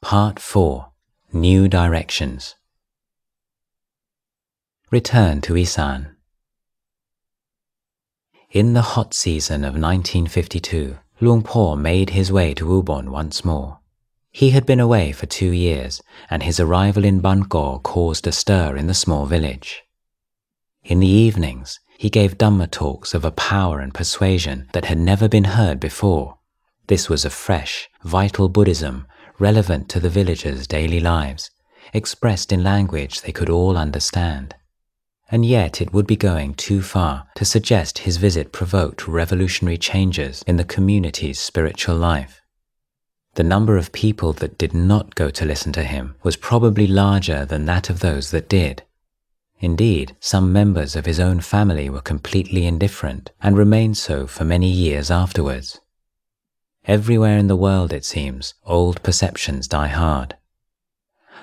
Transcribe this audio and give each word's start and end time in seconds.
Part 0.00 0.38
4 0.38 0.92
New 1.32 1.66
Directions 1.66 2.54
Return 4.92 5.40
to 5.40 5.56
Isan. 5.56 6.14
In 8.52 8.74
the 8.74 8.94
hot 8.94 9.12
season 9.12 9.64
of 9.64 9.74
1952, 9.74 10.98
Luang 11.20 11.42
Por 11.42 11.76
made 11.76 12.10
his 12.10 12.30
way 12.30 12.54
to 12.54 12.64
Ubon 12.64 13.08
once 13.08 13.44
more. 13.44 13.80
He 14.30 14.50
had 14.50 14.64
been 14.64 14.78
away 14.78 15.10
for 15.10 15.26
two 15.26 15.50
years, 15.50 16.00
and 16.30 16.44
his 16.44 16.60
arrival 16.60 17.04
in 17.04 17.18
Ban 17.18 17.46
Ko 17.46 17.80
caused 17.80 18.28
a 18.28 18.32
stir 18.32 18.76
in 18.76 18.86
the 18.86 18.94
small 18.94 19.26
village. 19.26 19.82
In 20.84 21.00
the 21.00 21.08
evenings, 21.08 21.80
he 21.98 22.08
gave 22.08 22.38
Dhamma 22.38 22.70
talks 22.70 23.14
of 23.14 23.24
a 23.24 23.32
power 23.32 23.80
and 23.80 23.92
persuasion 23.92 24.68
that 24.74 24.84
had 24.84 24.98
never 24.98 25.28
been 25.28 25.58
heard 25.58 25.80
before. 25.80 26.38
This 26.86 27.08
was 27.08 27.24
a 27.24 27.30
fresh, 27.30 27.90
vital 28.04 28.48
Buddhism 28.48 29.08
relevant 29.38 29.88
to 29.88 30.00
the 30.00 30.08
villagers' 30.08 30.66
daily 30.66 31.00
lives, 31.00 31.50
expressed 31.92 32.52
in 32.52 32.62
language 32.62 33.20
they 33.20 33.32
could 33.32 33.48
all 33.48 33.76
understand. 33.76 34.54
And 35.30 35.44
yet 35.44 35.80
it 35.80 35.92
would 35.92 36.06
be 36.06 36.16
going 36.16 36.54
too 36.54 36.80
far 36.80 37.26
to 37.36 37.44
suggest 37.44 37.98
his 37.98 38.16
visit 38.16 38.52
provoked 38.52 39.06
revolutionary 39.06 39.76
changes 39.76 40.42
in 40.46 40.56
the 40.56 40.64
community's 40.64 41.38
spiritual 41.38 41.96
life. 41.96 42.40
The 43.34 43.44
number 43.44 43.76
of 43.76 43.92
people 43.92 44.32
that 44.34 44.58
did 44.58 44.74
not 44.74 45.14
go 45.14 45.30
to 45.30 45.44
listen 45.44 45.72
to 45.74 45.84
him 45.84 46.16
was 46.22 46.36
probably 46.36 46.86
larger 46.86 47.44
than 47.44 47.66
that 47.66 47.90
of 47.90 48.00
those 48.00 48.30
that 48.30 48.48
did. 48.48 48.82
Indeed, 49.60 50.16
some 50.20 50.52
members 50.52 50.96
of 50.96 51.04
his 51.04 51.20
own 51.20 51.40
family 51.40 51.90
were 51.90 52.00
completely 52.00 52.66
indifferent 52.66 53.30
and 53.42 53.56
remained 53.56 53.96
so 53.96 54.26
for 54.26 54.44
many 54.44 54.70
years 54.70 55.10
afterwards. 55.10 55.80
Everywhere 56.88 57.36
in 57.36 57.48
the 57.48 57.56
world, 57.56 57.92
it 57.92 58.06
seems, 58.06 58.54
old 58.64 59.02
perceptions 59.02 59.68
die 59.68 59.88
hard. 59.88 60.36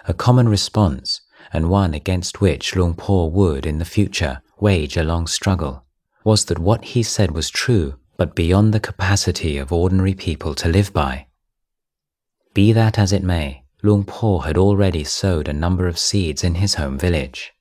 A 0.08 0.14
common 0.14 0.50
response, 0.50 1.22
and 1.53 1.70
one 1.70 1.94
against 1.94 2.42
which 2.42 2.75
Luang 2.75 2.95
Por 2.95 3.30
would, 3.30 3.67
in 3.67 3.78
the 3.78 3.86
future, 3.86 4.42
wage 4.59 4.97
a 4.97 5.03
long 5.03 5.28
struggle, 5.28 5.86
was 6.23 6.45
that 6.45 6.58
what 6.58 6.83
he 6.83 7.03
said 7.03 7.30
was 7.30 7.52
true, 7.52 8.00
but 8.17 8.33
beyond 8.33 8.73
the 8.73 8.80
capacity 8.80 9.59
of 9.59 9.72
ordinary 9.72 10.16
people 10.16 10.55
to 10.55 10.67
live 10.67 10.92
by. 10.92 11.28
Be 12.55 12.73
that 12.73 12.98
as 12.98 13.14
it 13.14 13.22
may, 13.22 13.66
Luang 13.83 14.03
Por 14.03 14.45
had 14.45 14.58
already 14.58 15.03
sowed 15.03 15.48
a 15.48 15.53
number 15.53 15.88
of 15.88 16.00
seeds 16.00 16.44
in 16.44 16.55
his 16.55 16.73
home 16.73 16.98
village. 16.98 17.53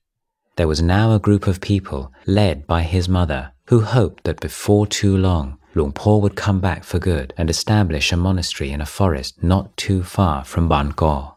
There 0.56 0.68
was 0.68 0.80
now 0.80 1.12
a 1.12 1.18
group 1.18 1.46
of 1.46 1.60
people, 1.60 2.10
led 2.26 2.66
by 2.66 2.84
his 2.84 3.10
mother, 3.10 3.52
who 3.66 3.82
hoped 3.82 4.24
that 4.24 4.40
before 4.40 4.86
too 4.86 5.14
long 5.14 5.58
Luang 5.74 5.92
Por 5.92 6.20
would 6.20 6.36
come 6.36 6.60
back 6.60 6.84
for 6.84 6.98
good 6.98 7.34
and 7.36 7.50
establish 7.50 8.12
a 8.12 8.16
monastery 8.16 8.70
in 8.70 8.80
a 8.80 8.86
forest 8.86 9.42
not 9.42 9.76
too 9.76 10.02
far 10.04 10.44
from 10.44 10.68
Ban 10.68 10.92
Ko. 10.92 11.36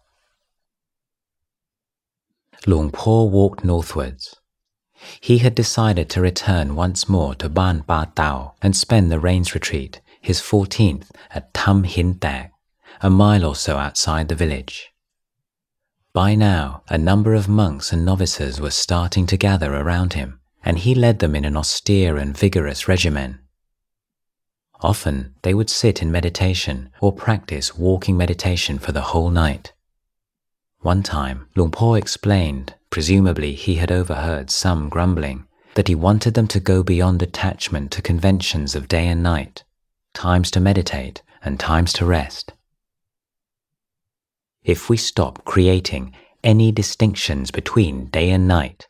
Luang 2.68 2.92
Por 2.92 3.30
walked 3.30 3.64
northwards. 3.64 4.36
He 5.22 5.40
had 5.40 5.56
decided 5.56 6.10
to 6.10 6.22
return 6.22 6.76
once 6.76 7.08
more 7.08 7.34
to 7.36 7.50
Ban 7.50 7.84
Ba 7.88 8.12
Tao 8.16 8.56
and 8.62 8.76
spend 8.76 9.12
the 9.12 9.20
rains 9.20 9.54
retreat, 9.54 10.02
his 10.22 10.40
14th, 10.40 11.10
at 11.32 11.54
Tam 11.54 11.84
Hin 11.84 12.20
Tak, 12.20 12.52
a 13.02 13.10
mile 13.10 13.46
or 13.46 13.56
so 13.56 13.78
outside 13.78 14.28
the 14.28 14.36
village. 14.36 14.90
By 16.14 16.36
now, 16.36 16.84
a 16.90 16.98
number 16.98 17.34
of 17.36 17.48
monks 17.48 17.94
and 17.94 18.04
novices 18.04 18.60
were 18.60 18.72
starting 18.72 19.28
to 19.28 19.38
gather 19.38 19.74
around 19.74 20.14
him, 20.14 20.40
and 20.64 20.80
he 20.80 20.96
led 20.96 21.20
them 21.20 21.36
in 21.36 21.46
an 21.46 21.56
austere 21.56 22.18
and 22.18 22.38
vigorous 22.38 22.88
regimen. 22.88 23.40
Often 24.82 25.34
they 25.42 25.54
would 25.54 25.70
sit 25.70 26.02
in 26.02 26.12
meditation 26.12 26.90
or 27.02 27.12
practice 27.12 27.76
walking 27.76 28.16
meditation 28.16 28.78
for 28.78 28.92
the 28.92 29.02
whole 29.02 29.30
night. 29.30 29.74
One 30.82 31.02
time, 31.02 31.48
Luang 31.56 31.72
Por 31.72 31.98
explained, 31.98 32.76
presumably 32.90 33.54
he 33.54 33.76
had 33.76 33.92
overheard 33.92 34.52
some 34.52 34.90
grumbling, 34.90 35.46
that 35.74 35.88
he 35.88 35.96
wanted 35.96 36.34
them 36.36 36.48
to 36.48 36.60
go 36.60 36.84
beyond 36.84 37.22
attachment 37.22 37.92
to 37.92 38.02
conventions 38.02 38.76
of 38.76 38.88
day 38.88 39.08
and 39.08 39.22
night, 39.24 39.64
times 40.14 40.52
to 40.52 40.60
meditate 40.60 41.22
and 41.44 41.60
times 41.60 41.94
to 41.94 42.06
rest. 42.06 42.54
If 44.64 44.90
we 44.90 44.98
stop 44.98 45.44
creating 45.46 46.14
any 46.44 46.72
distinctions 46.72 47.52
between 47.52 48.08
day 48.08 48.30
and 48.30 48.48
night, 48.48 48.88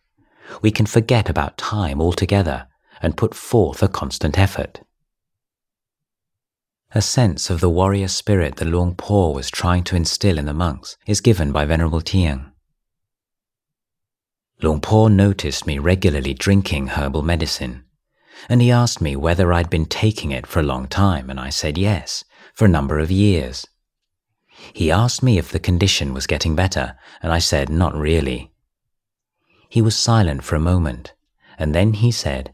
we 0.61 0.71
can 0.71 0.85
forget 0.85 1.29
about 1.29 1.57
time 1.57 2.01
altogether 2.01 2.67
and 3.01 3.17
put 3.17 3.33
forth 3.33 3.83
a 3.83 3.87
constant 3.87 4.37
effort. 4.37 4.81
A 6.95 7.01
sense 7.01 7.49
of 7.49 7.59
the 7.59 7.69
warrior 7.69 8.07
spirit 8.07 8.55
that 8.55 8.65
Luang 8.65 8.95
Por 8.95 9.33
was 9.33 9.51
trying 9.51 9.83
to 9.85 9.97
instill 9.97 10.37
in 10.37 10.45
the 10.45 10.53
monks 10.53 10.97
is 11.05 11.19
given 11.19 11.51
by 11.51 11.65
Venerable 11.65 12.01
Tieng. 12.01 12.51
Luang 14.61 14.79
Por 14.79 15.09
noticed 15.09 15.67
me 15.67 15.79
regularly 15.79 16.33
drinking 16.33 16.87
herbal 16.87 17.23
medicine, 17.23 17.83
and 18.47 18.61
he 18.61 18.71
asked 18.71 19.01
me 19.01 19.17
whether 19.17 19.51
I'd 19.51 19.69
been 19.69 19.85
taking 19.85 20.31
it 20.31 20.47
for 20.47 20.61
a 20.61 20.63
long 20.63 20.87
time, 20.87 21.29
and 21.29 21.41
I 21.41 21.49
said 21.49 21.77
yes, 21.77 22.23
for 22.53 22.63
a 22.63 22.69
number 22.69 22.99
of 22.99 23.11
years. 23.11 23.67
He 24.73 24.89
asked 24.89 25.21
me 25.21 25.37
if 25.37 25.51
the 25.51 25.59
condition 25.59 26.13
was 26.13 26.25
getting 26.25 26.55
better, 26.55 26.97
and 27.21 27.33
I 27.33 27.39
said 27.39 27.69
not 27.69 27.93
really. 27.95 28.53
He 29.69 29.81
was 29.81 29.95
silent 29.95 30.43
for 30.43 30.55
a 30.55 30.59
moment, 30.59 31.13
and 31.59 31.75
then 31.75 31.93
he 31.93 32.11
said, 32.11 32.53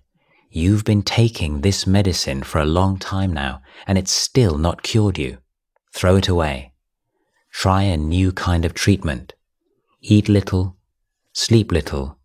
You've 0.55 0.83
been 0.83 1.01
taking 1.01 1.61
this 1.61 1.87
medicine 1.87 2.43
for 2.43 2.61
a 2.61 2.65
long 2.65 2.99
time 2.99 3.33
now, 3.33 3.63
and 3.87 3.97
it's 3.97 4.11
still 4.11 4.59
not 4.59 4.83
cured 4.83 5.17
you. 5.17 5.39
Throw 5.95 6.17
it 6.17 6.27
away. 6.27 6.73
Try 7.51 7.81
a 7.81 7.97
new 7.97 8.31
kind 8.31 8.63
of 8.63 8.75
treatment. 8.75 9.33
Eat 9.99 10.29
little, 10.29 10.77
sleep 11.31 11.71
little, 11.71 12.19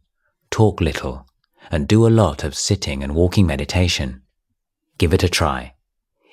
talk 0.50 0.83
little, 0.83 1.27
and 1.71 1.88
do 1.88 2.06
a 2.06 2.11
lot 2.11 2.44
of 2.44 2.55
sitting 2.55 3.03
and 3.03 3.15
walking 3.15 3.47
meditation. 3.47 4.21
Give 4.99 5.15
it 5.15 5.25
a 5.25 5.31
try. 5.31 5.72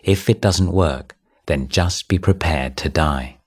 If 0.04 0.30
it 0.30 0.42
doesn't 0.42 0.74
work, 0.74 1.16
then 1.46 1.70
just 1.70 2.10
be 2.10 2.20
prepared 2.20 2.76
to 2.76 2.90
die. 2.90 3.38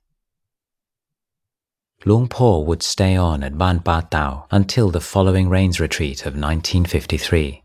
Luang 2.06 2.28
Por 2.28 2.64
would 2.64 2.82
stay 2.82 3.14
on 3.14 3.42
at 3.42 3.58
Ban 3.58 3.80
Ba 3.80 4.08
Tao 4.10 4.46
until 4.50 4.90
the 4.90 5.02
following 5.02 5.50
rains 5.50 5.78
retreat 5.78 6.20
of 6.20 6.32
1953. 6.32 7.62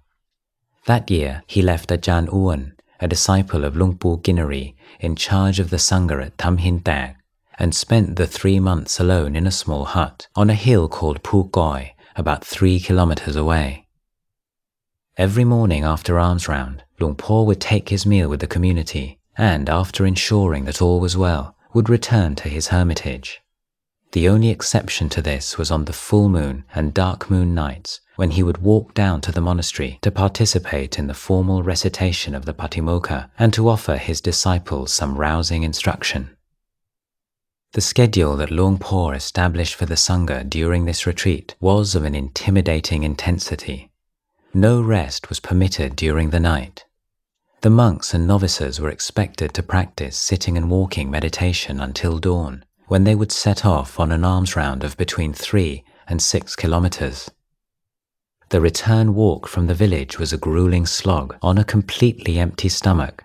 That 0.85 1.09
year, 1.09 1.43
he 1.47 1.61
left 1.61 1.89
Ajahn 1.91 2.27
Uan, 2.33 2.73
a 2.99 3.07
disciple 3.07 3.63
of 3.63 3.77
Luang 3.77 3.97
Pu 3.97 4.17
Ginari, 4.17 4.75
in 4.99 5.15
charge 5.15 5.59
of 5.59 5.69
the 5.69 5.77
Sangha 5.77 6.25
at 6.25 6.37
Tam 6.37 6.57
Hin 6.57 6.81
Tak, 6.81 7.15
and 7.57 7.73
spent 7.73 8.17
the 8.17 8.27
three 8.27 8.59
months 8.59 8.99
alone 8.99 9.35
in 9.35 9.47
a 9.47 9.51
small 9.51 9.85
hut 9.85 10.27
on 10.35 10.49
a 10.49 10.55
hill 10.55 10.89
called 10.89 11.23
Pu 11.23 11.45
Goi, 11.49 11.91
about 12.17 12.43
three 12.43 12.81
kilometers 12.81 13.37
away. 13.37 13.87
Every 15.15 15.45
morning 15.45 15.83
after 15.83 16.19
alms 16.19 16.47
round, 16.49 16.83
Luang 16.99 17.15
Por 17.15 17.45
would 17.45 17.61
take 17.61 17.89
his 17.89 18.05
meal 18.05 18.27
with 18.27 18.41
the 18.41 18.47
community, 18.47 19.19
and 19.37 19.69
after 19.69 20.05
ensuring 20.05 20.65
that 20.65 20.81
all 20.81 20.99
was 20.99 21.15
well, 21.15 21.55
would 21.73 21.87
return 21.89 22.35
to 22.35 22.49
his 22.49 22.67
hermitage. 22.67 23.41
The 24.11 24.27
only 24.27 24.49
exception 24.49 25.09
to 25.09 25.21
this 25.21 25.57
was 25.57 25.71
on 25.71 25.85
the 25.85 25.93
full 25.93 26.29
moon 26.29 26.65
and 26.75 26.93
dark 26.93 27.31
moon 27.31 27.55
nights, 27.55 28.01
when 28.15 28.31
he 28.31 28.43
would 28.43 28.59
walk 28.59 28.93
down 28.93 29.21
to 29.21 29.31
the 29.31 29.41
monastery 29.41 29.99
to 30.01 30.11
participate 30.11 30.99
in 30.99 31.07
the 31.07 31.13
formal 31.13 31.63
recitation 31.63 32.35
of 32.35 32.45
the 32.45 32.53
Patimokkha 32.53 33.29
and 33.39 33.53
to 33.53 33.67
offer 33.67 33.97
his 33.97 34.21
disciples 34.21 34.91
some 34.91 35.17
rousing 35.17 35.63
instruction. 35.63 36.29
The 37.73 37.81
schedule 37.81 38.37
that 38.37 38.51
Luang 38.51 38.77
Por 38.77 39.15
established 39.15 39.73
for 39.73 39.87
the 39.87 39.95
Sangha 39.95 40.47
during 40.47 40.85
this 40.85 41.07
retreat 41.07 41.55
was 41.59 41.95
of 41.95 42.05
an 42.05 42.13
intimidating 42.13 43.01
intensity. 43.01 43.89
No 44.53 44.79
rest 44.79 45.29
was 45.29 45.39
permitted 45.39 45.95
during 45.95 46.29
the 46.29 46.39
night. 46.39 46.85
The 47.61 47.71
monks 47.71 48.13
and 48.13 48.27
novices 48.27 48.79
were 48.79 48.89
expected 48.89 49.55
to 49.55 49.63
practice 49.63 50.15
sitting 50.15 50.55
and 50.55 50.69
walking 50.69 51.09
meditation 51.09 51.79
until 51.79 52.19
dawn, 52.19 52.63
when 52.87 53.05
they 53.05 53.15
would 53.15 53.31
set 53.31 53.65
off 53.65 53.99
on 53.99 54.11
an 54.11 54.23
alms 54.23 54.55
round 54.55 54.83
of 54.83 54.95
between 54.97 55.33
three 55.33 55.83
and 56.07 56.21
six 56.21 56.55
kilometers. 56.55 57.31
The 58.53 58.61
return 58.61 59.15
walk 59.15 59.47
from 59.47 59.65
the 59.65 59.73
village 59.73 60.19
was 60.19 60.31
a 60.31 60.37
grueling 60.37 60.85
slog 60.85 61.35
on 61.41 61.57
a 61.57 61.63
completely 61.63 62.37
empty 62.37 62.69
stomach. 62.69 63.23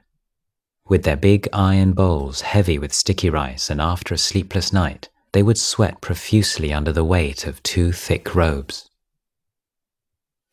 With 0.87 1.03
their 1.03 1.19
big 1.19 1.47
iron 1.53 1.93
bowls 1.93 2.41
heavy 2.41 2.79
with 2.79 2.95
sticky 2.95 3.29
rice 3.29 3.69
and 3.69 3.79
after 3.79 4.15
a 4.15 4.17
sleepless 4.17 4.73
night, 4.73 5.11
they 5.33 5.43
would 5.43 5.59
sweat 5.59 6.01
profusely 6.01 6.73
under 6.73 6.95
the 6.95 7.05
weight 7.05 7.47
of 7.47 7.63
two 7.63 7.93
thick 7.93 8.35
robes. 8.35 8.89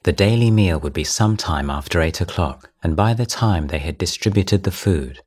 The 0.04 0.12
daily 0.12 0.52
meal 0.52 0.78
would 0.82 0.92
be 0.92 1.06
some 1.06 1.38
time 1.38 1.70
after 1.70 2.02
eight 2.02 2.20
o'clock, 2.20 2.70
and 2.84 2.98
by 2.98 3.14
the 3.14 3.26
time 3.26 3.68
they 3.68 3.80
had 3.80 3.98
distributed 3.98 4.64
the 4.64 4.72
food, 4.72 5.22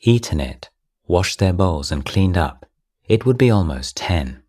eaten 0.00 0.40
it, 0.40 0.70
washed 1.06 1.40
their 1.40 1.52
bowls, 1.52 1.92
and 1.92 2.06
cleaned 2.06 2.38
up, 2.38 2.64
it 3.06 3.26
would 3.26 3.36
be 3.36 3.50
almost 3.50 3.98
ten. 3.98 4.43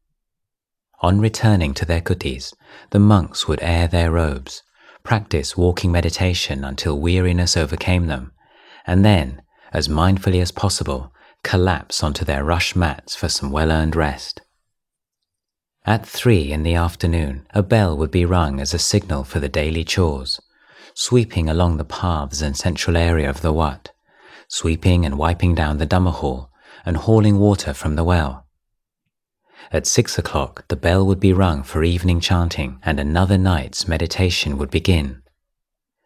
On 1.02 1.20
returning 1.20 1.74
to 1.76 1.86
their 1.86 2.02
kutis, 2.02 2.54
the 2.92 3.00
monks 3.00 3.48
would 3.48 3.62
air 3.62 3.88
their 3.88 4.12
robes, 4.12 4.64
practice 5.04 5.58
walking 5.58 5.92
meditation 5.92 6.64
until 6.64 7.00
weariness 7.00 7.56
overcame 7.58 8.08
them, 8.08 8.32
and 8.88 9.04
then, 9.04 9.42
as 9.74 9.88
mindfully 9.88 10.42
as 10.42 10.52
possible, 10.52 11.14
collapse 11.44 12.02
onto 12.02 12.26
their 12.26 12.44
rush 12.44 12.76
mats 12.76 13.16
for 13.16 13.30
some 13.30 13.52
well 13.52 13.72
earned 13.72 13.96
rest. 13.96 14.42
At 15.86 16.06
three 16.06 16.52
in 16.52 16.64
the 16.64 16.74
afternoon, 16.74 17.46
a 17.52 17.62
bell 17.62 17.96
would 17.98 18.10
be 18.10 18.26
rung 18.26 18.60
as 18.60 18.74
a 18.74 18.80
signal 18.80 19.24
for 19.24 19.40
the 19.40 19.50
daily 19.50 19.84
chores, 19.84 20.42
sweeping 20.96 21.50
along 21.50 21.78
the 21.78 21.86
paths 21.86 22.42
and 22.42 22.58
central 22.58 22.98
area 22.98 23.30
of 23.30 23.42
the 23.42 23.54
Wat, 23.54 23.92
sweeping 24.48 25.06
and 25.06 25.18
wiping 25.18 25.54
down 25.54 25.78
the 25.78 25.86
Dhamma 25.86 26.14
hall, 26.14 26.50
and 26.86 26.98
hauling 26.98 27.38
water 27.38 27.74
from 27.74 27.96
the 27.96 28.04
well. 28.04 28.45
At 29.72 29.88
six 29.88 30.18
o'clock, 30.18 30.68
the 30.68 30.76
bell 30.76 31.06
would 31.06 31.20
be 31.20 31.34
rung 31.34 31.64
for 31.64 31.84
evening 31.84 32.20
chanting, 32.20 32.80
and 32.84 33.00
another 33.00 33.38
night's 33.38 33.88
meditation 33.88 34.58
would 34.58 34.70
begin. 34.70 35.22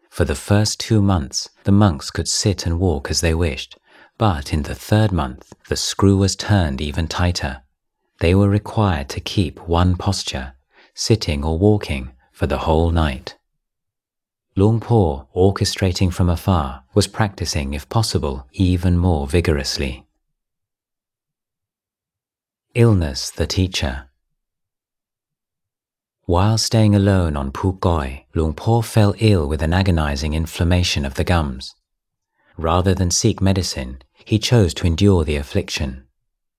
For 0.09 0.25
the 0.25 0.35
first 0.35 0.79
two 0.79 1.01
months, 1.01 1.49
the 1.63 1.71
monks 1.71 2.09
could 2.09 2.27
sit 2.27 2.65
and 2.65 2.79
walk 2.79 3.09
as 3.09 3.21
they 3.21 3.33
wished, 3.33 3.77
but 4.17 4.51
in 4.53 4.63
the 4.63 4.75
third 4.75 5.11
month, 5.11 5.53
the 5.69 5.77
screw 5.77 6.17
was 6.17 6.35
turned 6.35 6.81
even 6.81 7.07
tighter. 7.07 7.61
They 8.19 8.35
were 8.35 8.49
required 8.49 9.07
to 9.09 9.21
keep 9.21 9.59
one 9.67 9.95
posture, 9.95 10.53
sitting 10.93 11.43
or 11.43 11.57
walking, 11.57 12.11
for 12.31 12.47
the 12.47 12.59
whole 12.59 12.91
night. 12.91 13.37
Luang 14.55 14.79
Por, 14.79 15.27
orchestrating 15.33 16.11
from 16.11 16.29
afar, 16.29 16.83
was 16.93 17.07
practicing, 17.07 17.73
if 17.73 17.87
possible, 17.87 18.45
even 18.51 18.97
more 18.97 19.25
vigorously. 19.27 20.05
Illness 22.75 23.31
the 23.31 23.47
Teacher 23.47 24.11
While 26.25 26.59
staying 26.59 26.93
alone 26.93 27.35
on 27.35 27.51
Phu 27.51 27.79
Goi, 27.79 28.25
Luang 28.35 28.53
Por 28.53 28.83
fell 28.83 29.15
ill 29.17 29.49
with 29.49 29.63
an 29.63 29.73
agonizing 29.73 30.35
inflammation 30.35 31.03
of 31.03 31.15
the 31.15 31.23
gums. 31.23 31.73
Rather 32.57 32.93
than 32.93 33.09
seek 33.09 33.41
medicine, 33.41 34.03
he 34.13 34.37
chose 34.37 34.75
to 34.75 34.85
endure 34.85 35.23
the 35.23 35.35
affliction. 35.35 36.05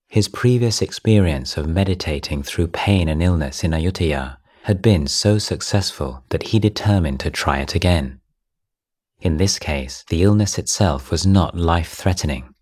His 0.09 0.27
previous 0.27 0.81
experience 0.81 1.55
of 1.55 1.69
meditating 1.69 2.43
through 2.43 2.67
pain 2.67 3.07
and 3.07 3.23
illness 3.23 3.63
in 3.63 3.71
Ayutthaya 3.71 4.35
had 4.63 4.81
been 4.81 5.07
so 5.07 5.37
successful 5.37 6.25
that 6.27 6.47
he 6.47 6.59
determined 6.59 7.21
to 7.21 7.31
try 7.31 7.59
it 7.59 7.73
again. 7.73 8.19
In 9.21 9.37
this 9.37 9.57
case, 9.57 10.03
the 10.09 10.23
illness 10.23 10.57
itself 10.57 11.09
was 11.09 11.25
not 11.25 11.55
life 11.55 11.93
threatening. 11.93 12.53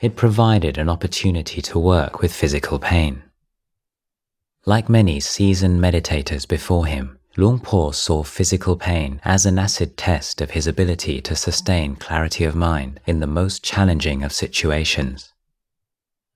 It 0.00 0.16
provided 0.16 0.78
an 0.78 0.88
opportunity 0.88 1.60
to 1.62 1.78
work 1.78 2.20
with 2.20 2.32
physical 2.34 2.78
pain. 2.78 3.22
Like 4.66 4.88
many 4.88 5.20
seasoned 5.20 5.80
meditators 5.80 6.46
before 6.46 6.86
him, 6.86 7.18
Luang 7.36 7.60
Por 7.60 7.94
saw 7.94 8.22
physical 8.22 8.76
pain 8.76 9.20
as 9.24 9.46
an 9.46 9.58
acid 9.58 9.96
test 9.96 10.40
of 10.40 10.50
his 10.50 10.66
ability 10.66 11.20
to 11.22 11.36
sustain 11.36 11.96
clarity 11.96 12.44
of 12.44 12.54
mind 12.54 13.00
in 13.06 13.20
the 13.20 13.26
most 13.26 13.62
challenging 13.62 14.22
of 14.22 14.32
situations 14.32 15.32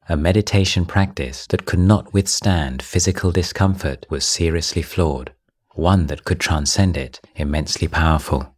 a 0.09 0.17
meditation 0.17 0.85
practice 0.85 1.47
that 1.47 1.65
could 1.65 1.79
not 1.79 2.13
withstand 2.13 2.83
physical 2.83 3.33
discomfort 3.33 4.05
was 4.11 4.25
seriously 4.25 4.83
flawed, 4.83 5.33
one 5.71 6.07
that 6.09 6.25
could 6.25 6.39
transcend 6.39 6.97
it 6.97 7.21
immensely 7.37 7.89
powerful. 7.89 8.54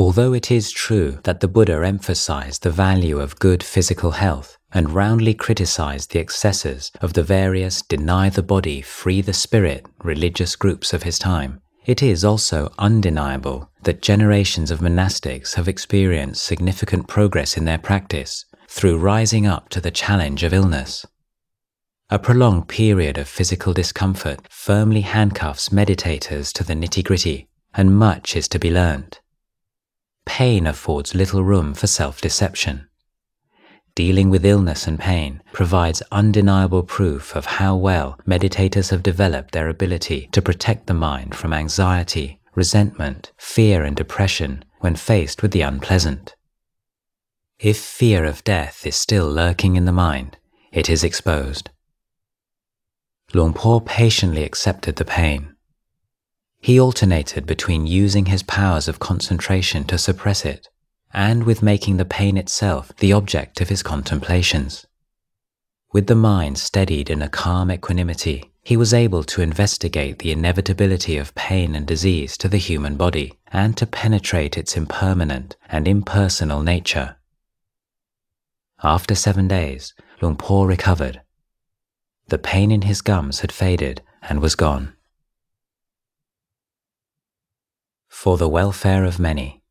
Although 0.00 0.32
it 0.32 0.50
is 0.50 0.72
true 0.72 1.18
that 1.24 1.40
the 1.40 1.46
Buddha 1.46 1.84
emphasized 1.84 2.62
the 2.62 2.70
value 2.70 3.20
of 3.20 3.38
good 3.38 3.62
physical 3.62 4.12
health 4.12 4.56
and 4.72 4.94
roundly 4.94 5.34
criticized 5.34 6.12
the 6.12 6.18
excesses 6.18 6.90
of 7.02 7.12
the 7.12 7.22
various 7.22 7.82
deny 7.82 8.30
the 8.30 8.42
body, 8.42 8.80
free 8.80 9.20
the 9.20 9.34
spirit 9.34 9.84
religious 10.02 10.56
groups 10.56 10.94
of 10.94 11.02
his 11.02 11.18
time, 11.18 11.60
it 11.84 12.02
is 12.02 12.24
also 12.24 12.72
undeniable 12.78 13.70
that 13.82 14.00
generations 14.00 14.70
of 14.70 14.80
monastics 14.80 15.56
have 15.56 15.68
experienced 15.68 16.44
significant 16.44 17.06
progress 17.06 17.58
in 17.58 17.66
their 17.66 17.76
practice 17.76 18.46
through 18.68 18.96
rising 18.96 19.46
up 19.46 19.68
to 19.68 19.82
the 19.82 19.90
challenge 19.90 20.42
of 20.42 20.54
illness. 20.54 21.04
A 22.08 22.18
prolonged 22.18 22.68
period 22.68 23.18
of 23.18 23.28
physical 23.28 23.74
discomfort 23.74 24.46
firmly 24.48 25.02
handcuffs 25.02 25.68
meditators 25.68 26.54
to 26.54 26.64
the 26.64 26.72
nitty 26.72 27.04
gritty, 27.04 27.50
and 27.74 27.98
much 27.98 28.34
is 28.34 28.48
to 28.48 28.58
be 28.58 28.70
learned. 28.70 29.18
Pain 30.32 30.64
affords 30.64 31.12
little 31.12 31.42
room 31.42 31.74
for 31.74 31.88
self 31.88 32.20
deception. 32.20 32.88
Dealing 33.96 34.30
with 34.30 34.46
illness 34.46 34.86
and 34.86 34.96
pain 34.96 35.42
provides 35.52 36.04
undeniable 36.12 36.84
proof 36.84 37.34
of 37.34 37.58
how 37.58 37.74
well 37.74 38.16
meditators 38.24 38.90
have 38.90 39.02
developed 39.02 39.50
their 39.50 39.68
ability 39.68 40.28
to 40.30 40.40
protect 40.40 40.86
the 40.86 40.94
mind 40.94 41.34
from 41.34 41.52
anxiety, 41.52 42.40
resentment, 42.54 43.32
fear, 43.38 43.82
and 43.82 43.96
depression 43.96 44.64
when 44.78 44.94
faced 44.94 45.42
with 45.42 45.50
the 45.50 45.62
unpleasant. 45.62 46.36
If 47.58 47.76
fear 47.76 48.24
of 48.24 48.44
death 48.44 48.86
is 48.86 48.94
still 48.94 49.28
lurking 49.28 49.74
in 49.74 49.84
the 49.84 49.92
mind, 49.92 50.38
it 50.70 50.88
is 50.88 51.02
exposed. 51.02 51.70
Luang 53.34 53.52
Por 53.52 53.80
patiently 53.80 54.44
accepted 54.44 54.94
the 54.94 55.04
pain. 55.04 55.56
He 56.60 56.78
alternated 56.78 57.46
between 57.46 57.86
using 57.86 58.26
his 58.26 58.42
powers 58.42 58.86
of 58.86 58.98
concentration 58.98 59.84
to 59.84 59.96
suppress 59.96 60.44
it 60.44 60.68
and 61.12 61.44
with 61.44 61.62
making 61.62 61.96
the 61.96 62.04
pain 62.04 62.36
itself 62.36 62.92
the 62.98 63.12
object 63.12 63.60
of 63.60 63.70
his 63.70 63.82
contemplations. 63.82 64.86
With 65.92 66.06
the 66.06 66.14
mind 66.14 66.58
steadied 66.58 67.10
in 67.10 67.22
a 67.22 67.28
calm 67.28 67.70
equanimity, 67.70 68.52
he 68.62 68.76
was 68.76 68.94
able 68.94 69.24
to 69.24 69.42
investigate 69.42 70.18
the 70.18 70.30
inevitability 70.30 71.16
of 71.16 71.34
pain 71.34 71.74
and 71.74 71.86
disease 71.86 72.36
to 72.36 72.48
the 72.48 72.58
human 72.58 72.96
body 72.96 73.32
and 73.48 73.76
to 73.78 73.86
penetrate 73.86 74.58
its 74.58 74.76
impermanent 74.76 75.56
and 75.68 75.88
impersonal 75.88 76.62
nature. 76.62 77.16
After 78.82 79.14
seven 79.14 79.48
days, 79.48 79.94
Luang 80.20 80.36
Por 80.36 80.66
recovered. 80.66 81.22
The 82.28 82.38
pain 82.38 82.70
in 82.70 82.82
his 82.82 83.00
gums 83.00 83.40
had 83.40 83.50
faded 83.50 84.02
and 84.22 84.40
was 84.40 84.54
gone. 84.54 84.94
For 88.10 88.36
the 88.36 88.48
welfare 88.48 89.04
of 89.04 89.18
many. 89.18 89.62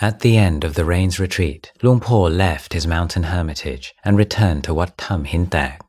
At 0.00 0.20
the 0.20 0.36
end 0.36 0.62
of 0.62 0.74
the 0.74 0.84
rains 0.84 1.18
retreat, 1.18 1.72
Luang 1.82 1.98
Por 1.98 2.30
left 2.30 2.72
his 2.72 2.86
mountain 2.86 3.24
hermitage 3.24 3.94
and 4.04 4.16
returned 4.16 4.62
to 4.64 4.74
Wat 4.74 4.96
Tham 4.96 5.24
Hin 5.24 5.48
Tak. 5.48 5.84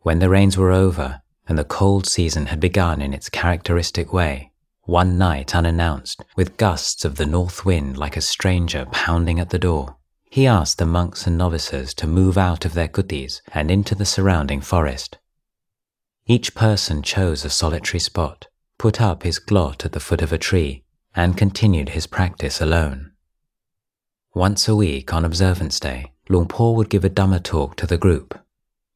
When 0.00 0.20
the 0.20 0.28
rains 0.28 0.56
were 0.56 0.70
over 0.70 1.22
and 1.48 1.58
the 1.58 1.64
cold 1.64 2.06
season 2.06 2.46
had 2.46 2.60
begun 2.60 3.02
in 3.02 3.12
its 3.12 3.28
characteristic 3.28 4.12
way, 4.12 4.52
one 4.82 5.18
night 5.18 5.54
unannounced, 5.54 6.22
with 6.36 6.56
gusts 6.56 7.04
of 7.04 7.16
the 7.16 7.26
north 7.26 7.64
wind 7.64 7.96
like 7.96 8.16
a 8.16 8.20
stranger 8.20 8.86
pounding 8.92 9.40
at 9.40 9.50
the 9.50 9.58
door, 9.58 9.96
he 10.30 10.46
asked 10.46 10.78
the 10.78 10.86
monks 10.86 11.26
and 11.26 11.36
novices 11.36 11.92
to 11.94 12.06
move 12.06 12.38
out 12.38 12.64
of 12.64 12.74
their 12.74 12.88
kutis 12.88 13.40
and 13.52 13.70
into 13.70 13.94
the 13.94 14.06
surrounding 14.06 14.60
forest. 14.60 15.18
Each 16.26 16.54
person 16.54 17.02
chose 17.02 17.44
a 17.44 17.50
solitary 17.50 18.00
spot, 18.00 18.46
put 18.84 19.00
up 19.00 19.22
his 19.22 19.38
glot 19.38 19.86
at 19.86 19.92
the 19.92 19.98
foot 19.98 20.20
of 20.20 20.30
a 20.30 20.36
tree, 20.36 20.84
and 21.16 21.38
continued 21.38 21.88
his 21.88 22.06
practice 22.06 22.60
alone. 22.60 23.12
Once 24.34 24.68
a 24.68 24.76
week 24.76 25.10
on 25.10 25.24
observance 25.24 25.80
day, 25.80 26.12
Luang 26.28 26.46
Por 26.46 26.76
would 26.76 26.90
give 26.90 27.02
a 27.02 27.08
Dhamma 27.08 27.42
talk 27.42 27.76
to 27.76 27.86
the 27.86 27.96
group. 27.96 28.38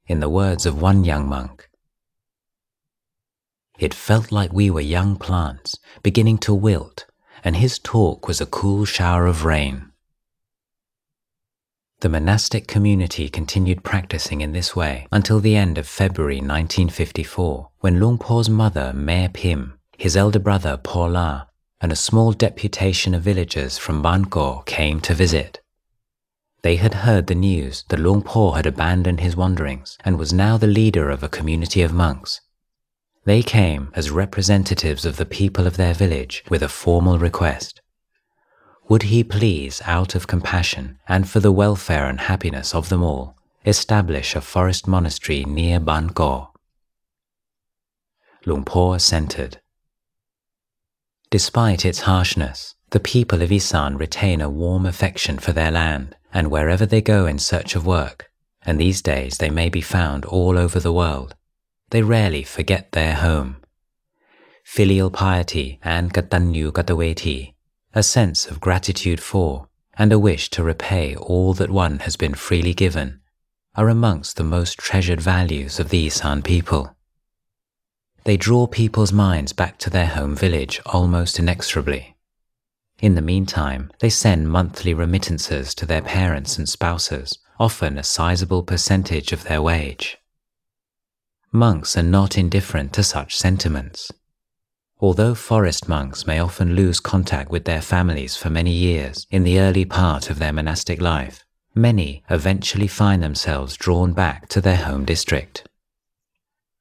In 0.06 0.20
the 0.20 0.28
words 0.28 0.66
of 0.66 0.82
one 0.82 1.04
young 1.04 1.26
monk, 1.26 1.70
it 3.78 3.94
felt 3.94 4.30
like 4.30 4.52
we 4.52 4.68
were 4.68 4.82
young 4.82 5.16
plants, 5.16 5.78
beginning 6.02 6.36
to 6.40 6.52
wilt, 6.52 7.06
and 7.42 7.56
his 7.56 7.78
talk 7.78 8.28
was 8.28 8.42
a 8.42 8.52
cool 8.60 8.84
shower 8.84 9.24
of 9.24 9.46
rain. 9.46 9.90
The 12.00 12.10
monastic 12.10 12.68
community 12.68 13.30
continued 13.30 13.84
practicing 13.84 14.42
in 14.42 14.52
this 14.52 14.76
way 14.76 15.06
until 15.10 15.40
the 15.40 15.56
end 15.56 15.78
of 15.78 15.88
February 15.88 16.40
1954, 16.42 17.70
when 17.80 17.98
Luang 17.98 18.18
Por's 18.18 18.50
mother, 18.50 18.92
Mae 18.92 19.30
Pim, 19.32 19.77
his 19.98 20.16
elder 20.16 20.38
brother, 20.38 20.80
La, 20.94 21.44
and 21.82 21.92
a 21.92 21.96
small 21.96 22.32
deputation 22.32 23.14
of 23.14 23.22
villagers 23.22 23.76
from 23.76 24.00
Ban 24.00 24.24
Kaw 24.24 24.62
came 24.62 25.00
to 25.00 25.12
visit. 25.12 25.60
They 26.62 26.76
had 26.76 27.04
heard 27.04 27.26
the 27.26 27.34
news 27.34 27.84
that 27.90 28.00
Luang 28.00 28.24
had 28.54 28.64
abandoned 28.64 29.20
his 29.20 29.36
wanderings 29.36 29.98
and 30.02 30.18
was 30.18 30.32
now 30.32 30.56
the 30.56 30.66
leader 30.66 31.10
of 31.10 31.22
a 31.22 31.28
community 31.28 31.82
of 31.82 31.92
monks 31.92 32.40
they 33.28 33.42
came 33.42 33.92
as 33.94 34.10
representatives 34.10 35.04
of 35.04 35.18
the 35.18 35.26
people 35.26 35.66
of 35.66 35.76
their 35.76 35.92
village 35.92 36.42
with 36.48 36.62
a 36.62 36.68
formal 36.68 37.18
request. 37.18 37.82
Would 38.88 39.02
he 39.02 39.22
please, 39.22 39.82
out 39.84 40.14
of 40.14 40.26
compassion 40.26 40.98
and 41.06 41.28
for 41.28 41.38
the 41.38 41.52
welfare 41.52 42.06
and 42.06 42.20
happiness 42.20 42.74
of 42.74 42.88
them 42.88 43.02
all, 43.02 43.36
establish 43.66 44.34
a 44.34 44.40
forest 44.40 44.88
monastery 44.88 45.44
near 45.44 45.78
Ban 45.78 46.08
Kaw? 46.08 46.46
Luang 48.46 48.94
assented. 48.94 49.60
Despite 51.30 51.84
its 51.84 52.00
harshness, 52.00 52.74
the 52.90 53.00
people 53.00 53.42
of 53.42 53.52
Isan 53.52 53.98
retain 53.98 54.40
a 54.40 54.48
warm 54.48 54.86
affection 54.86 55.38
for 55.38 55.52
their 55.52 55.70
land, 55.70 56.16
and 56.32 56.50
wherever 56.50 56.86
they 56.86 57.02
go 57.02 57.26
in 57.26 57.38
search 57.38 57.74
of 57.74 57.86
work, 57.86 58.30
and 58.62 58.80
these 58.80 59.02
days 59.02 59.38
they 59.38 59.50
may 59.50 59.68
be 59.68 59.80
found 59.82 60.24
all 60.24 60.58
over 60.58 60.80
the 60.80 60.92
world, 60.92 61.34
they 61.90 62.02
rarely 62.02 62.42
forget 62.42 62.92
their 62.92 63.14
home. 63.14 63.56
Filial 64.64 65.10
piety 65.10 65.78
and 65.82 66.12
katanyu 66.12 66.72
kataweti, 66.72 67.54
a 67.94 68.02
sense 68.02 68.46
of 68.46 68.60
gratitude 68.60 69.20
for 69.20 69.68
and 69.98 70.12
a 70.12 70.18
wish 70.18 70.48
to 70.50 70.62
repay 70.62 71.16
all 71.16 71.52
that 71.54 71.70
one 71.70 71.98
has 72.00 72.16
been 72.16 72.34
freely 72.34 72.72
given 72.72 73.20
are 73.74 73.88
amongst 73.88 74.36
the 74.36 74.44
most 74.44 74.78
treasured 74.78 75.20
values 75.20 75.78
of 75.78 75.90
the 75.90 76.06
Isan 76.06 76.42
people. 76.42 76.96
They 78.24 78.36
draw 78.36 78.66
people's 78.66 79.12
minds 79.12 79.52
back 79.52 79.78
to 79.78 79.90
their 79.90 80.06
home 80.06 80.36
village 80.36 80.80
almost 80.86 81.38
inexorably. 81.38 82.16
In 83.00 83.14
the 83.14 83.22
meantime, 83.22 83.90
they 84.00 84.10
send 84.10 84.50
monthly 84.50 84.92
remittances 84.92 85.74
to 85.76 85.86
their 85.86 86.02
parents 86.02 86.58
and 86.58 86.68
spouses, 86.68 87.38
often 87.58 87.96
a 87.96 88.02
sizable 88.02 88.62
percentage 88.62 89.32
of 89.32 89.44
their 89.44 89.62
wage. 89.62 90.18
Monks 91.52 91.96
are 91.96 92.02
not 92.02 92.36
indifferent 92.36 92.92
to 92.92 93.02
such 93.02 93.36
sentiments. 93.36 94.12
Although 95.00 95.34
forest 95.34 95.88
monks 95.88 96.26
may 96.26 96.40
often 96.40 96.74
lose 96.74 96.98
contact 96.98 97.50
with 97.50 97.64
their 97.64 97.80
families 97.80 98.36
for 98.36 98.50
many 98.50 98.72
years 98.72 99.26
in 99.30 99.44
the 99.44 99.60
early 99.60 99.84
part 99.84 100.28
of 100.28 100.40
their 100.40 100.52
monastic 100.52 101.00
life, 101.00 101.44
many 101.74 102.24
eventually 102.28 102.88
find 102.88 103.22
themselves 103.22 103.76
drawn 103.76 104.12
back 104.12 104.48
to 104.48 104.60
their 104.60 104.76
home 104.76 105.04
district. 105.04 105.68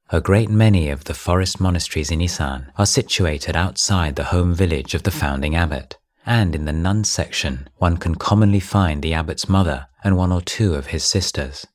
A 0.09 0.21
great 0.21 0.49
many 0.49 0.89
of 0.89 1.03
the 1.03 1.13
forest 1.13 1.59
monasteries 1.59 2.11
in 2.11 2.21
Isan 2.21 2.71
are 2.77 2.85
situated 2.85 3.57
outside 3.57 4.15
the 4.15 4.31
home 4.31 4.55
village 4.55 4.93
of 4.93 5.03
the 5.03 5.11
founding 5.11 5.53
abbot, 5.53 5.97
and 6.25 6.55
in 6.55 6.63
the 6.63 6.71
nuns 6.71 7.09
section 7.11 7.67
one 7.75 7.97
can 7.97 8.15
commonly 8.15 8.61
find 8.61 9.01
the 9.01 9.13
abbot's 9.13 9.49
mother 9.49 9.87
and 10.05 10.15
one 10.15 10.31
or 10.31 10.39
two 10.39 10.75
of 10.75 10.87
his 10.87 11.03
sisters. 11.03 11.67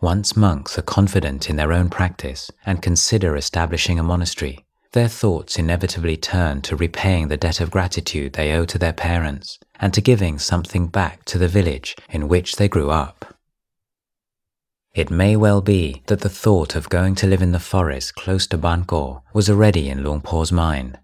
Once 0.00 0.36
monks 0.36 0.76
are 0.76 0.82
confident 0.82 1.48
in 1.48 1.54
their 1.54 1.72
own 1.72 1.88
practice 1.88 2.50
and 2.66 2.82
consider 2.82 3.36
establishing 3.36 4.00
a 4.00 4.02
monastery, 4.02 4.66
their 4.90 5.06
thoughts 5.06 5.60
inevitably 5.60 6.16
turn 6.16 6.62
to 6.62 6.74
repaying 6.74 7.28
the 7.28 7.36
debt 7.36 7.60
of 7.60 7.70
gratitude 7.70 8.32
they 8.32 8.50
owe 8.50 8.64
to 8.64 8.76
their 8.76 8.92
parents 8.92 9.60
and 9.78 9.94
to 9.94 10.00
giving 10.00 10.36
something 10.36 10.88
back 10.88 11.24
to 11.26 11.38
the 11.38 11.46
village 11.46 11.94
in 12.10 12.26
which 12.26 12.56
they 12.56 12.66
grew 12.66 12.90
up. 12.90 13.31
It 14.94 15.10
may 15.10 15.36
well 15.36 15.62
be 15.62 16.02
that 16.06 16.20
the 16.20 16.28
thought 16.28 16.76
of 16.76 16.90
going 16.90 17.14
to 17.14 17.26
live 17.26 17.40
in 17.40 17.52
the 17.52 17.58
forest 17.58 18.14
close 18.14 18.46
to 18.48 18.58
Ban 18.58 18.84
Ko 18.84 19.22
was 19.32 19.48
already 19.48 19.88
in 19.88 20.04
Luang 20.04 20.22
mind. 20.52 20.98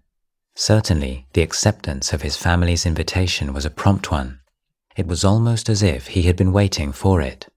Certainly, 0.53 1.25
the 1.33 1.41
acceptance 1.41 2.13
of 2.13 2.21
his 2.21 2.37
family's 2.37 2.85
invitation 2.85 3.51
was 3.51 3.65
a 3.65 3.71
prompt 3.71 4.11
one. 4.11 4.41
It 4.95 5.07
was 5.07 5.23
almost 5.23 5.69
as 5.69 5.81
if 5.81 6.07
he 6.07 6.23
had 6.23 6.35
been 6.35 6.53
waiting 6.53 6.91
for 6.91 7.19
it. 7.19 7.47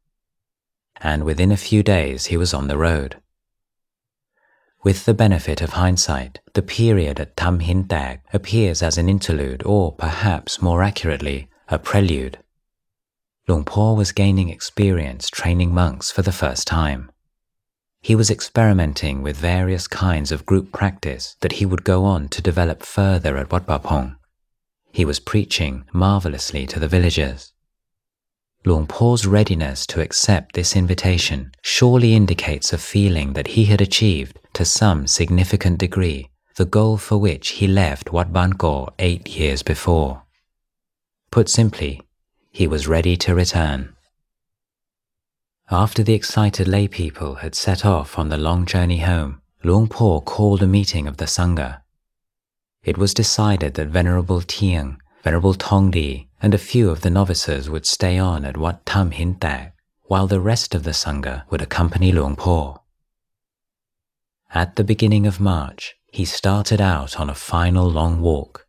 And 1.02 1.24
within 1.24 1.52
a 1.52 1.56
few 1.56 1.82
days 1.82 2.26
he 2.26 2.38
was 2.38 2.54
on 2.54 2.68
the 2.68 2.78
road. 2.78 3.16
With 4.82 5.04
the 5.04 5.14
benefit 5.14 5.60
of 5.60 5.74
hindsight, 5.74 6.40
the 6.54 6.62
period 6.62 7.20
at 7.20 7.36
Tam 7.36 7.60
Hin 7.60 7.86
Tak 7.86 8.24
appears 8.32 8.82
as 8.82 8.96
an 8.96 9.08
interlude 9.08 9.62
or, 9.66 9.92
perhaps 9.92 10.62
more 10.62 10.82
accurately, 10.82 11.50
a 11.68 11.78
prelude. 11.78 12.38
Luang 13.48 13.64
Por 13.64 13.96
was 13.96 14.12
gaining 14.12 14.50
experience 14.50 15.28
training 15.28 15.74
monks 15.74 16.10
for 16.10 16.22
the 16.22 16.32
first 16.32 16.66
time. 16.66 17.10
He 18.00 18.14
was 18.14 18.30
experimenting 18.30 19.22
with 19.22 19.36
various 19.36 19.88
kinds 19.88 20.30
of 20.30 20.46
group 20.46 20.72
practice 20.72 21.36
that 21.40 21.52
he 21.52 21.66
would 21.66 21.84
go 21.84 22.04
on 22.04 22.28
to 22.30 22.42
develop 22.42 22.82
further 22.82 23.36
at 23.36 23.50
Wat 23.50 23.66
Pong. 23.66 24.16
He 24.92 25.04
was 25.04 25.18
preaching 25.20 25.84
marvelously 25.92 26.66
to 26.66 26.78
the 26.78 26.88
villagers. 26.88 27.52
Luang 28.64 28.86
Por's 28.86 29.26
readiness 29.26 29.86
to 29.86 30.00
accept 30.00 30.54
this 30.54 30.76
invitation 30.76 31.50
surely 31.62 32.14
indicates 32.14 32.72
a 32.72 32.78
feeling 32.78 33.32
that 33.32 33.48
he 33.48 33.64
had 33.64 33.80
achieved, 33.80 34.38
to 34.52 34.64
some 34.64 35.08
significant 35.08 35.78
degree, 35.78 36.30
the 36.56 36.64
goal 36.64 36.96
for 36.96 37.18
which 37.18 37.48
he 37.50 37.66
left 37.66 38.12
Wat 38.12 38.32
Ban 38.32 38.52
Ko 38.52 38.88
eight 39.00 39.28
years 39.28 39.62
before. 39.62 40.22
Put 41.30 41.48
simply, 41.48 42.02
he 42.52 42.66
was 42.66 42.86
ready 42.86 43.16
to 43.16 43.34
return. 43.34 43.94
After 45.70 46.02
the 46.02 46.12
excited 46.12 46.68
lay 46.68 46.86
people 46.86 47.36
had 47.36 47.54
set 47.54 47.84
off 47.86 48.18
on 48.18 48.28
the 48.28 48.36
long 48.36 48.66
journey 48.66 48.98
home, 48.98 49.40
Luang 49.64 49.88
Por 49.88 50.20
called 50.20 50.62
a 50.62 50.66
meeting 50.66 51.08
of 51.08 51.16
the 51.16 51.24
Sangha. 51.24 51.80
It 52.84 52.98
was 52.98 53.14
decided 53.14 53.72
that 53.74 53.88
Venerable 53.88 54.42
Tiang, 54.42 54.98
Venerable 55.24 55.54
Tongdi, 55.54 56.26
and 56.42 56.52
a 56.52 56.58
few 56.58 56.90
of 56.90 57.00
the 57.00 57.10
novices 57.10 57.70
would 57.70 57.86
stay 57.86 58.18
on 58.18 58.44
at 58.44 58.58
Wat 58.58 58.84
Tam 58.84 59.12
Hin 59.12 59.36
Tak, 59.36 59.74
while 60.02 60.26
the 60.26 60.40
rest 60.40 60.74
of 60.74 60.82
the 60.82 60.90
Sangha 60.90 61.44
would 61.48 61.62
accompany 61.62 62.12
Luang 62.12 62.36
Por. 62.36 62.82
At 64.52 64.76
the 64.76 64.84
beginning 64.84 65.26
of 65.26 65.40
March, 65.40 65.94
he 66.12 66.26
started 66.26 66.82
out 66.82 67.18
on 67.18 67.30
a 67.30 67.34
final 67.34 67.90
long 67.90 68.20
walk, 68.20 68.66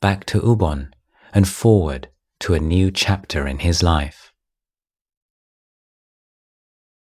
back 0.00 0.24
to 0.26 0.40
Ubon 0.40 0.92
and 1.34 1.46
forward 1.46 2.08
to 2.42 2.54
a 2.54 2.58
new 2.58 2.90
chapter 2.90 3.46
in 3.46 3.60
his 3.60 3.84
life. 3.84 4.31